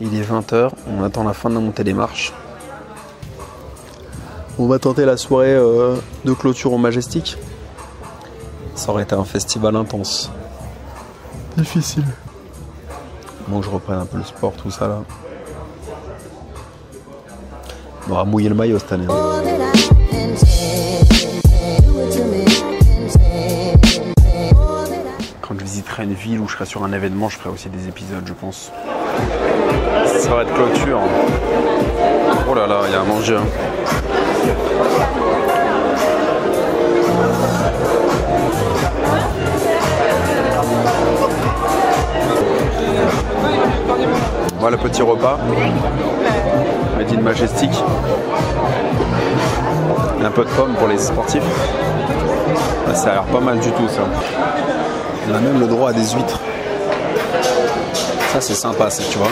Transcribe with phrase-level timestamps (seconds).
[0.00, 2.32] Il est 20h, on attend la fin de la montée des marches.
[4.58, 7.36] On va tenter la soirée euh, de clôture au Majestic.
[8.74, 10.30] Ça aurait été un festival intense.
[11.56, 12.04] Difficile.
[13.48, 15.02] Bon, je reprenne un peu le sport, tout ça là.
[18.08, 19.06] On va mouiller le maillot cette année.
[26.04, 28.72] Une ville où je serai sur un événement, je ferai aussi des épisodes, je pense.
[30.06, 31.00] Ça va être clôture.
[32.48, 33.36] Oh là là, il y a à manger.
[33.36, 34.48] hein.
[44.60, 45.38] Voilà le petit repas.
[46.96, 47.70] Made in Majestic.
[50.22, 51.42] Un peu de pommes pour les sportifs.
[52.94, 54.02] Ça a l'air pas mal du tout ça.
[55.30, 56.40] On a même le droit à des huîtres.
[58.32, 59.28] Ça c'est sympa ça, tu vois.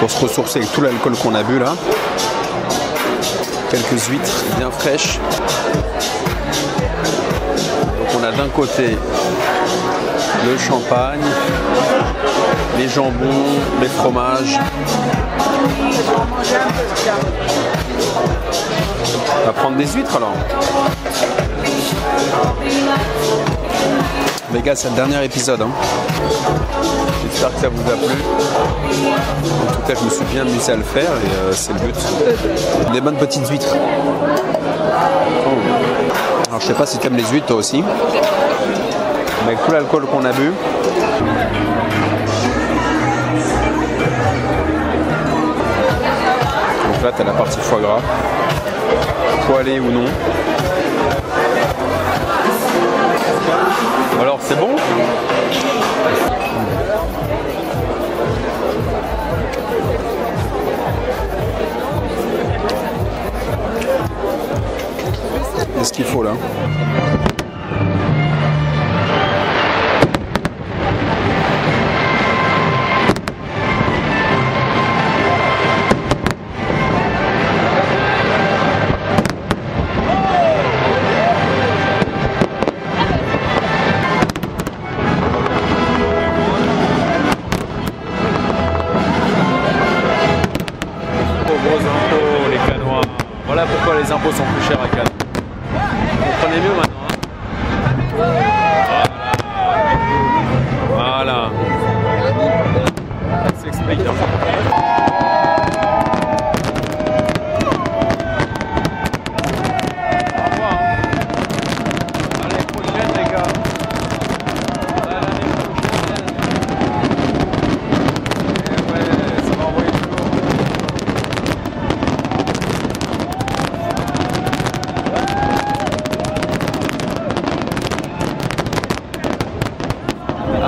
[0.00, 1.74] Pour se ressourcer avec tout l'alcool qu'on a bu là.
[3.70, 5.20] Quelques huîtres bien fraîches.
[7.98, 8.96] Donc on a d'un côté
[10.46, 11.20] le champagne,
[12.78, 13.44] les jambons,
[13.80, 14.58] les fromages.
[19.42, 20.34] On va prendre des huîtres alors.
[24.52, 25.62] Les gars, c'est le dernier épisode.
[25.62, 25.70] hein.
[27.22, 28.16] J'espère que ça vous a plu.
[29.68, 31.78] En tout cas, je me suis bien amusé à le faire et euh, c'est le
[31.78, 31.96] but.
[32.92, 33.74] Des bonnes petites huîtres.
[35.46, 35.48] Oh.
[36.48, 37.82] Alors, je sais pas si tu aimes les huîtres toi aussi.
[37.82, 40.52] Mais avec tout l'alcool qu'on a bu,
[46.86, 48.00] Donc là, tu as la partie foie gras,
[49.46, 50.04] poêlé ou non.
[54.22, 54.76] Alors, c'est bon
[65.76, 66.34] Qu'est-ce qu'il faut là?
[94.02, 95.11] Les impôts sont plus chers à Cannes.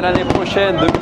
[0.00, 0.92] L'année prochaine, 2019.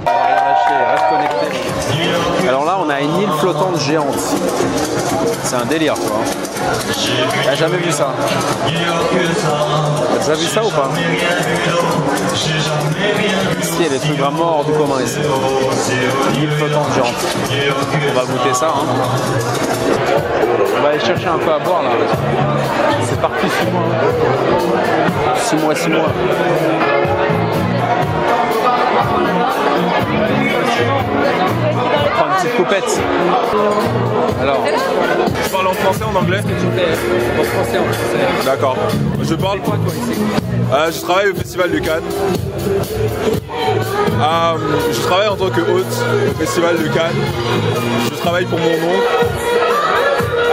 [0.00, 2.48] On va rien lâcher, reste connecté.
[2.48, 4.16] Alors là, on a une île flottante géante.
[5.42, 6.20] C'est un délire, quoi.
[7.44, 8.08] T'as jamais vu ça
[10.14, 10.88] T'as déjà vu ça ou pas
[13.60, 15.18] Ici, il y a des trucs vraiment hors du commun ici.
[16.36, 17.14] Une île flottante géante.
[18.08, 18.68] On va goûter ça.
[18.68, 18.86] hein.
[20.78, 21.90] On va aller chercher un peu à boire là.
[23.04, 23.82] C'est parti 6 mois.
[25.36, 26.08] 6 mois, 6 mois.
[31.72, 33.00] Une petite coupette.
[34.40, 34.60] Alors,
[35.44, 36.40] Tu parles en français, en anglais?
[36.40, 38.44] En français, en français.
[38.44, 38.76] D'accord.
[39.22, 39.60] Je parle.
[39.60, 40.20] Quoi, toi, ici
[40.72, 42.02] Euh, je travaille au Festival de Cannes.
[44.20, 44.56] Euh,
[44.90, 47.16] je travaille en tant que hôte au Festival de Cannes.
[48.10, 49.08] Je travaille pour mon oncle.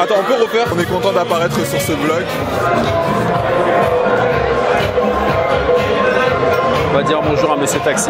[0.02, 0.68] Attends, on peut refaire?
[0.76, 2.24] On est content d'apparaître sur ce vlog.
[7.02, 8.10] Va dire bonjour à Monsieur Taxi.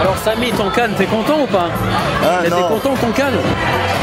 [0.00, 1.70] Alors Samy, ton canne, t'es content ou pas?
[2.22, 3.34] Ah, T'es content ton canne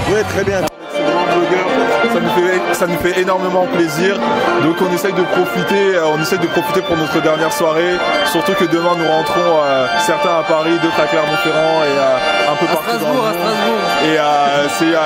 [0.10, 0.71] Oui, très bien.
[1.02, 1.68] Ce grand blogueur,
[2.14, 4.16] ça nous, fait, ça nous fait énormément plaisir.
[4.64, 7.94] Donc on essaye de profiter, euh, on essaye de profiter pour notre dernière soirée.
[8.26, 12.56] Surtout que demain nous rentrons euh, certains à Paris, d'autres à Clermont-Ferrand et euh, un
[12.56, 13.34] peu partout dans le monde.
[14.06, 15.00] Et euh, c'est euh,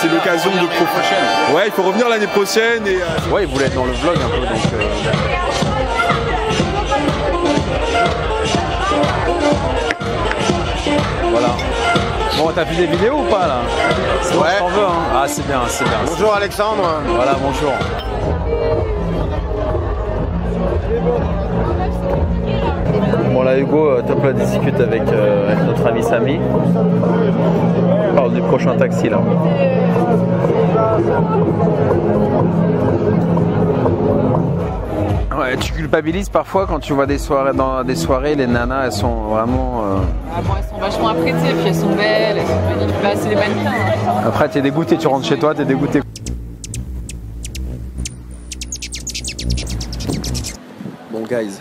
[0.00, 1.54] c'est l'occasion de profiter.
[1.54, 4.16] Ouais, il faut revenir l'année prochaine et euh, Ouais, il voulait être dans le vlog
[4.16, 4.72] un peu, donc...
[4.74, 5.86] euh,
[11.30, 11.48] Voilà.
[12.38, 13.58] Bon, t'as vu des vidéos ou pas là?
[14.22, 14.58] C'est Ouais.
[15.26, 15.98] Ah, c'est bien, c'est bien.
[16.06, 16.84] Bonjour Alexandre.
[17.16, 17.72] Voilà, bonjour.
[23.32, 26.38] Bon là Hugo, euh, top la discute avec, euh, avec, notre ami Samy.
[28.12, 29.18] On parle du prochain taxi là.
[35.36, 38.92] Ouais, tu culpabilises parfois quand tu vois des soirées dans des soirées, les nanas elles
[38.92, 39.82] sont vraiment.
[39.82, 39.96] Euh,
[40.36, 42.38] ah bon, elles sont vachement apprêtées, puis elles sont belles,
[43.06, 43.70] bah, c'est des mannequins.
[43.70, 44.22] hein.
[44.26, 46.00] Après t'es dégoûté, tu rentres chez toi, t'es dégoûté.
[51.12, 51.60] Bon guys,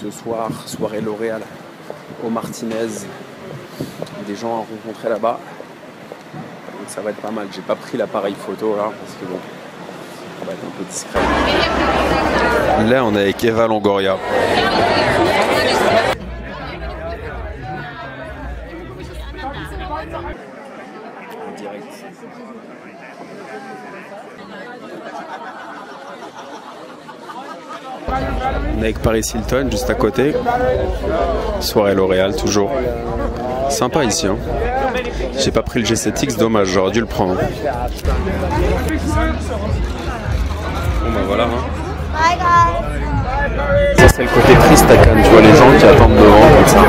[0.00, 1.42] ce soir, soirée L'Oréal
[2.24, 2.86] au Martinez.
[4.28, 5.40] Des gens à rencontrer là-bas.
[6.34, 7.48] Donc ça va être pas mal.
[7.52, 9.40] J'ai pas pris l'appareil photo là parce que bon,
[10.42, 11.18] on va être un peu discret.
[12.88, 14.16] Là on est avec Eva Longoria.
[21.52, 21.84] En direct.
[28.08, 30.34] On est avec Paris Hilton juste à côté.
[31.60, 32.70] Soirée L'Oréal toujours.
[33.70, 34.26] Sympa ici.
[34.26, 34.36] Hein.
[35.38, 37.36] J'ai pas pris le G7X, dommage, j'aurais dû le prendre.
[37.36, 37.40] Bon
[41.10, 41.44] bah voilà.
[41.44, 41.48] hein.
[43.96, 46.66] Ça c'est le côté triste à Cannes, tu vois les gens qui attendent devant comme
[46.66, 46.80] ça.